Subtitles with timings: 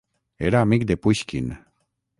[0.49, 1.55] Era amic de Puixkin.